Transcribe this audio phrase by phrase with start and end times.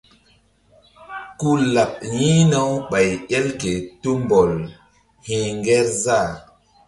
[1.39, 4.51] Ku laɓ yi̧hna-u ɓay el ke tumbɔl
[5.25, 6.29] hi̧ŋgerzah.